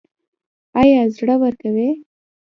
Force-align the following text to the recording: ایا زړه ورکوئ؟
ایا 0.81 1.01
زړه 1.15 1.35
ورکوئ؟ 1.41 1.89